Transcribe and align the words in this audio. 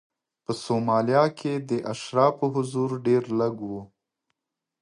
په 0.43 0.51
سومالیا 0.63 1.23
کې 1.39 1.53
د 1.69 1.71
اشرافو 1.93 2.45
حضور 2.55 2.89
ډېر 3.07 3.23
لږ 3.39 3.55
و. 3.69 3.71